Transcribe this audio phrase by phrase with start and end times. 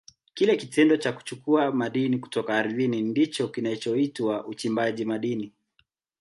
[0.33, 5.51] Kile kitendo cha kuchukua madini kutoka ardhini ndicho kinachoitwa uchimbaji madini.